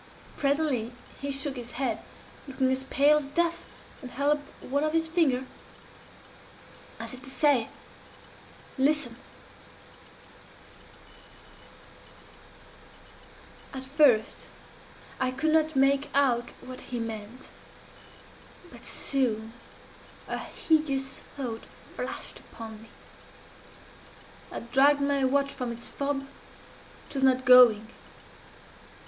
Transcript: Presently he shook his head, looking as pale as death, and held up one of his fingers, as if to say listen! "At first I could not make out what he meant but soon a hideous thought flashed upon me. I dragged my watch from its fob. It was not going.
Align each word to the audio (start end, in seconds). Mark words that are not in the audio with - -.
Presently 0.35 0.93
he 1.19 1.31
shook 1.31 1.55
his 1.55 1.73
head, 1.73 1.99
looking 2.47 2.71
as 2.71 2.85
pale 2.85 3.17
as 3.17 3.27
death, 3.27 3.65
and 4.01 4.09
held 4.09 4.39
up 4.39 4.43
one 4.63 4.83
of 4.83 4.93
his 4.93 5.07
fingers, 5.07 5.45
as 6.99 7.13
if 7.13 7.21
to 7.21 7.29
say 7.29 7.69
listen! 8.79 9.15
"At 13.75 13.83
first 13.83 14.47
I 15.19 15.29
could 15.29 15.53
not 15.53 15.75
make 15.75 16.09
out 16.15 16.49
what 16.65 16.81
he 16.81 16.99
meant 16.99 17.51
but 18.71 18.83
soon 18.83 19.53
a 20.27 20.39
hideous 20.39 21.19
thought 21.19 21.65
flashed 21.95 22.39
upon 22.39 22.81
me. 22.81 22.89
I 24.51 24.61
dragged 24.61 25.01
my 25.01 25.23
watch 25.25 25.51
from 25.53 25.71
its 25.71 25.89
fob. 25.89 26.25
It 27.07 27.13
was 27.13 27.23
not 27.23 27.45
going. 27.45 27.89